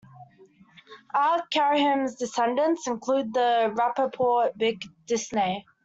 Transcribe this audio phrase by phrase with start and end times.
[1.13, 1.45] R.
[1.53, 5.63] Khaim's descendants include the Rapoport-Bick dynasty.